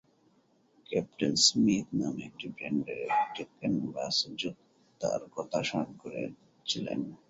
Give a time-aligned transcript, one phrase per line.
[0.89, 6.99] Captain Smith নামে একটি ব্র্যান্ডের একটি ক্যানভাস জুতার কথা স্মরণ করেছিলেন।